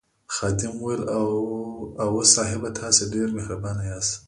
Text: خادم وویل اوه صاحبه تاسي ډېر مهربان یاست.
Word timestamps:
خادم 0.35 0.73
وویل 0.77 1.01
اوه 2.03 2.23
صاحبه 2.35 2.69
تاسي 2.79 3.03
ډېر 3.13 3.27
مهربان 3.37 3.77
یاست. 3.89 4.13